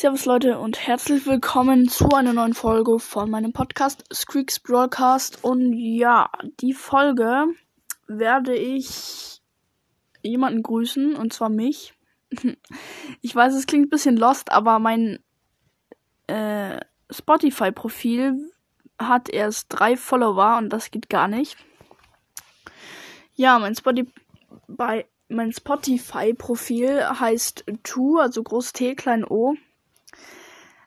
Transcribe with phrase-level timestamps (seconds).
[0.00, 5.44] Servus Leute und herzlich willkommen zu einer neuen Folge von meinem Podcast Squeaks Broadcast.
[5.44, 6.30] Und ja,
[6.62, 7.44] die Folge
[8.06, 9.42] werde ich
[10.22, 11.92] jemanden grüßen und zwar mich.
[13.20, 15.18] Ich weiß, es klingt ein bisschen lost, aber mein
[16.28, 16.80] äh,
[17.10, 18.54] Spotify-Profil
[18.98, 21.58] hat erst drei Follower und das geht gar nicht.
[23.34, 24.10] Ja, mein Spotify
[25.28, 29.56] mein Spotify-Profil heißt Tu, also groß T, klein O.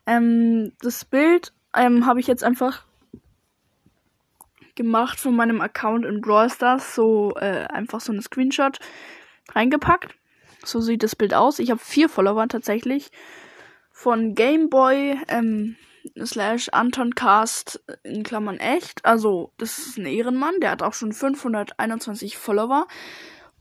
[0.05, 2.83] Ähm, das Bild ähm, habe ich jetzt einfach
[4.75, 6.95] gemacht von meinem Account in Brawl Stars.
[6.95, 8.79] So äh, einfach so ein Screenshot
[9.53, 10.15] reingepackt.
[10.63, 11.59] So sieht das Bild aus.
[11.59, 13.11] Ich habe vier Follower tatsächlich.
[13.91, 15.75] Von Gameboy ähm,
[16.23, 19.05] slash Antoncast in Klammern echt.
[19.05, 20.59] Also, das ist ein Ehrenmann.
[20.61, 22.87] Der hat auch schon 521 Follower.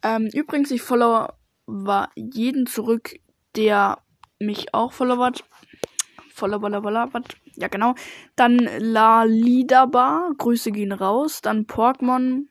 [0.02, 1.29] Ähm, übrigens, ich follow
[1.66, 3.15] war jeden zurück,
[3.56, 3.98] der
[4.38, 5.45] mich auch followert.
[6.32, 6.60] Follow,
[7.56, 7.95] Ja, genau.
[8.36, 11.40] Dann La Lidabar, Grüße gehen raus.
[11.43, 12.48] Dann Porkmon,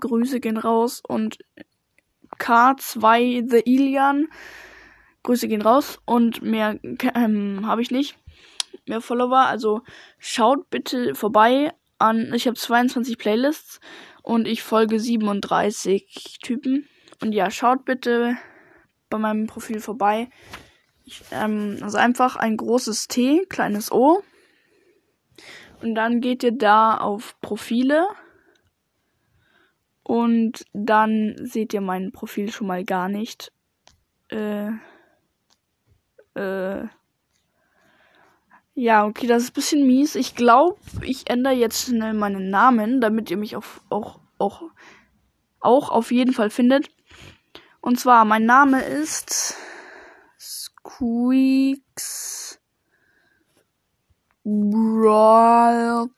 [0.00, 1.02] Grüße gehen raus.
[1.06, 1.38] Und
[2.38, 4.28] K2 The Ilian,
[5.22, 6.00] Grüße gehen raus.
[6.04, 6.78] Und mehr
[7.14, 8.16] ähm, habe ich nicht.
[8.86, 9.46] Mehr Follower.
[9.46, 9.82] Also
[10.18, 12.32] schaut bitte vorbei an.
[12.34, 13.80] Ich habe 22 Playlists
[14.22, 16.88] und ich folge 37 Typen.
[17.22, 18.36] Und ja, schaut bitte
[19.08, 20.28] bei meinem Profil vorbei.
[21.06, 24.22] Ich, ähm, also einfach ein großes T, kleines O.
[25.80, 28.08] Und dann geht ihr da auf Profile.
[30.02, 33.52] Und dann seht ihr mein Profil schon mal gar nicht.
[34.28, 34.70] Äh,
[36.34, 36.88] äh,
[38.74, 40.16] ja, okay, das ist ein bisschen mies.
[40.16, 44.62] Ich glaube, ich ändere jetzt schnell meinen Namen, damit ihr mich auf, auch, auch,
[45.60, 46.88] auch auf jeden Fall findet.
[47.80, 49.56] Und zwar, mein Name ist
[50.86, 52.60] Squeaks
[54.44, 56.12] Broadcast.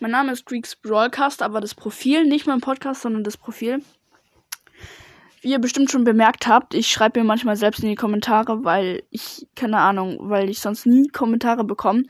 [0.00, 3.82] Mein Name ist Squeaks Broadcast, aber das Profil, nicht mein Podcast, sondern das Profil
[5.40, 9.04] wie ihr bestimmt schon bemerkt habt, ich schreibe mir manchmal selbst in die Kommentare, weil
[9.10, 12.04] ich, keine Ahnung, weil ich sonst nie Kommentare bekomme.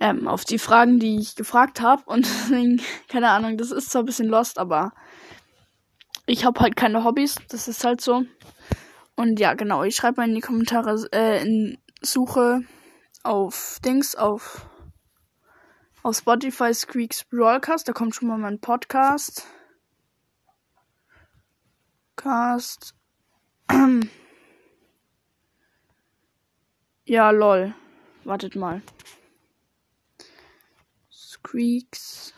[0.00, 2.02] Ähm, auf die Fragen, die ich gefragt habe.
[2.06, 4.92] Und deswegen, keine Ahnung, das ist zwar ein bisschen lost, aber
[6.26, 7.36] ich habe halt keine Hobbys.
[7.48, 8.24] Das ist halt so.
[9.18, 12.60] Und ja, genau, ich schreibe mal in die Kommentare, äh, in Suche
[13.24, 14.64] auf Dings, auf,
[16.04, 17.88] auf Spotify Squeaks Broadcast.
[17.88, 19.44] Da kommt schon mal mein Podcast.
[22.14, 22.94] Cast.
[27.04, 27.74] ja, lol.
[28.22, 28.82] Wartet mal.
[31.10, 32.34] Squeaks.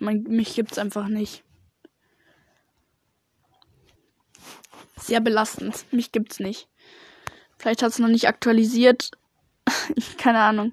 [0.00, 1.44] Mich gibt's einfach nicht.
[5.08, 5.86] sehr belastend.
[5.90, 6.68] Mich gibt's nicht.
[7.58, 9.10] Vielleicht hat es noch nicht aktualisiert.
[10.18, 10.72] keine Ahnung.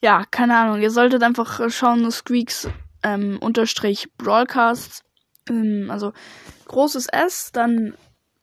[0.00, 0.80] Ja, keine Ahnung.
[0.80, 2.68] Ihr solltet einfach schauen, Squeaks
[3.04, 5.04] ähm, unterstrich Broadcast.
[5.48, 6.12] Ähm, also
[6.66, 7.94] großes S, dann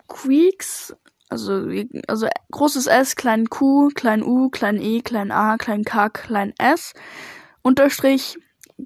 [0.08, 0.96] Queeks,
[1.30, 1.68] also,
[2.08, 6.94] also großes S, klein Q, klein U, klein E, klein A, klein K, klein S,
[7.62, 8.38] Unterstrich,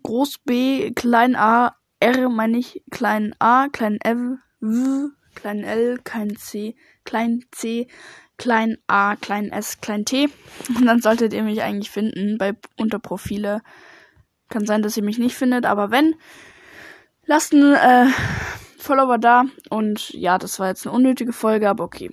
[0.02, 4.18] groß B, klein A, R meine ich, klein A, klein F,
[4.60, 7.88] W, klein L, kein C, klein C,
[8.38, 10.30] klein A, klein S, klein T.
[10.76, 13.62] Und dann solltet ihr mich eigentlich finden bei Unterprofile.
[14.50, 16.16] Kann sein, dass ihr mich nicht findet, aber wenn,
[17.26, 18.08] lasst einen äh,
[18.78, 19.46] Follower da.
[19.70, 22.12] Und ja, das war jetzt eine unnötige Folge, aber okay.